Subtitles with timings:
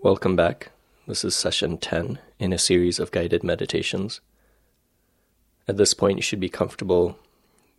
[0.00, 0.70] Welcome back.
[1.08, 4.20] This is session 10 in a series of guided meditations.
[5.66, 7.18] At this point, you should be comfortable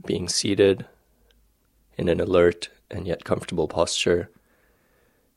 [0.06, 0.86] being seated
[1.98, 4.30] in an alert and yet comfortable posture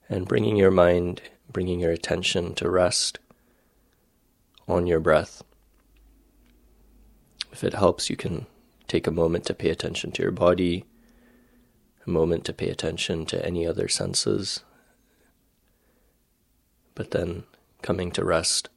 [0.08, 3.20] and bringing your mind, bringing your attention to rest
[4.66, 5.40] on your breath.
[7.52, 8.46] If it helps, you can
[8.88, 10.84] take a moment to pay attention to your body,
[12.04, 14.64] a moment to pay attention to any other senses
[16.94, 17.44] but then
[17.82, 18.68] coming to rest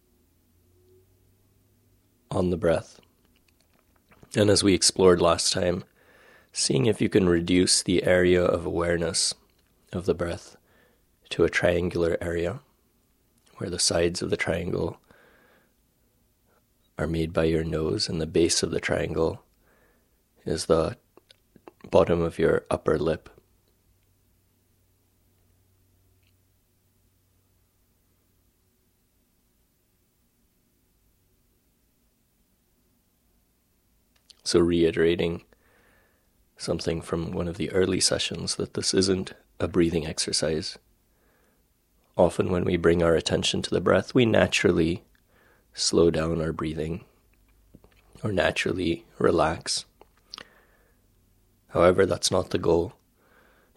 [2.32, 3.00] on the breath.
[4.36, 5.84] And as we explored last time,
[6.52, 9.34] seeing if you can reduce the area of awareness
[9.94, 10.58] of the breath
[11.30, 12.60] to a triangular area
[13.58, 15.00] where the sides of the triangle
[16.98, 19.44] are made by your nose and the base of the triangle
[20.46, 20.98] is the
[21.90, 23.30] bottom of your upper lip.
[34.46, 35.43] So, reiterating
[36.55, 40.77] something from one of the early sessions that this isn't a breathing exercise.
[42.15, 45.04] Often, when we bring our attention to the breath, we naturally
[45.74, 47.04] slow down our breathing
[48.24, 49.85] or naturally relax.
[51.70, 52.93] However, that's not the goal.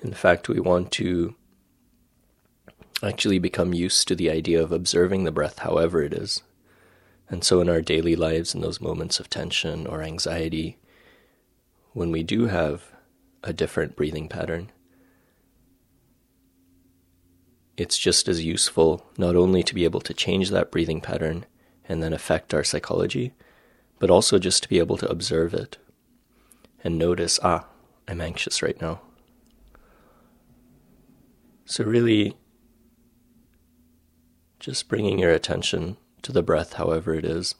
[0.00, 1.34] In fact, we want to
[3.02, 6.42] actually become used to the idea of observing the breath however it is.
[7.30, 10.78] And so, in our daily lives, in those moments of tension or anxiety,
[11.92, 12.92] when we do have
[13.44, 14.72] a different breathing pattern,
[17.76, 21.44] it's just as useful not only to be able to change that breathing pattern
[21.88, 23.32] and then affect our psychology,
[23.98, 25.76] but also just to be able to observe it
[26.82, 27.66] and notice, ah,
[28.06, 29.00] I'm anxious right now.
[31.66, 32.36] So, really,
[34.58, 37.54] just bringing your attention to the breath, however it is.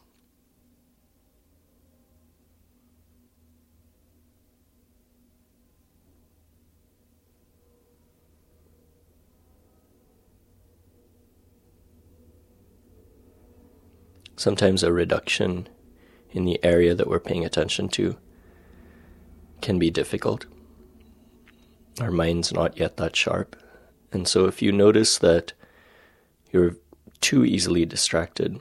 [14.36, 15.66] Sometimes a reduction
[16.32, 18.18] in the area that we're paying attention to
[19.62, 20.44] can be difficult.
[22.02, 23.56] Our mind's not yet that sharp.
[24.12, 25.54] And so if you notice that
[26.52, 26.76] you're
[27.20, 28.60] too easily distracted,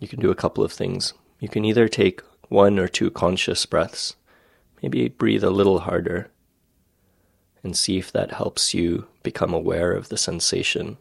[0.00, 1.12] you can do a couple of things.
[1.38, 4.16] You can either take one or two conscious breaths,
[4.82, 6.30] maybe breathe a little harder,
[7.62, 10.96] and see if that helps you become aware of the sensation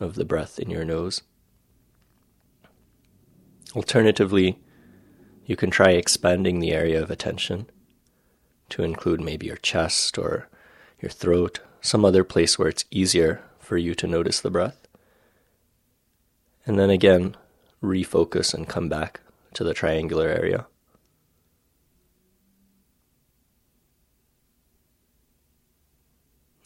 [0.00, 1.22] of the breath in your nose.
[3.76, 4.58] Alternatively,
[5.44, 7.68] you can try expanding the area of attention
[8.70, 10.48] to include maybe your chest or
[11.00, 14.87] your throat, some other place where it's easier for you to notice the breath.
[16.68, 17.34] And then again,
[17.82, 19.22] refocus and come back
[19.54, 20.66] to the triangular area.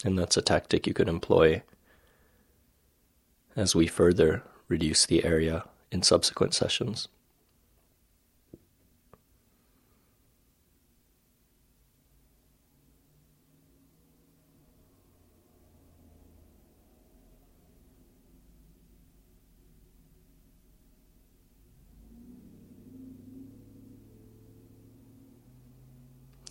[0.04, 1.62] And that's a tactic you could employ
[3.54, 7.06] as we further reduce the area in subsequent sessions.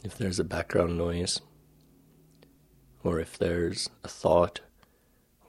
[0.04, 1.42] If there's a background noise,
[3.04, 4.62] or if there's a thought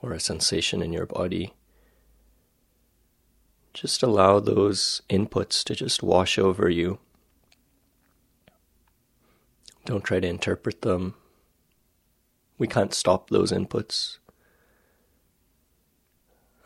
[0.00, 1.54] or a sensation in your body,
[3.72, 6.98] just allow those inputs to just wash over you.
[9.84, 11.14] Don't try to interpret them.
[12.58, 14.18] We can't stop those inputs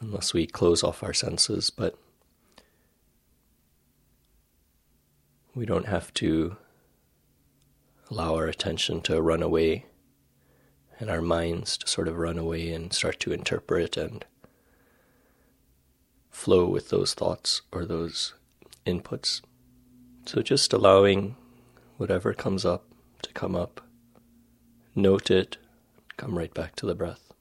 [0.01, 1.97] unless we close off our senses, but
[5.55, 6.57] we don't have to
[8.11, 9.87] allow our attention to run away
[10.99, 14.25] and our minds to sort of run away and start to interpret and
[16.31, 18.35] flow with those thoughts or those
[18.87, 19.41] inputs.
[20.27, 21.37] So just allowing
[21.97, 22.85] whatever comes up
[23.23, 23.81] to come up,
[24.95, 25.57] note it,
[26.17, 27.33] come right back to the breath.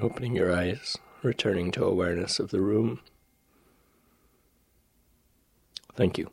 [0.00, 3.00] Opening your eyes, returning to awareness of the room.
[5.94, 6.30] Thank you.